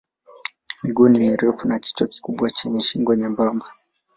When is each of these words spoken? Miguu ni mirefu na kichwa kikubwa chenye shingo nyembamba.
Miguu 0.83 1.09
ni 1.09 1.19
mirefu 1.19 1.67
na 1.67 1.79
kichwa 1.79 2.07
kikubwa 2.07 2.49
chenye 2.49 2.81
shingo 2.81 3.15
nyembamba. 3.15 3.65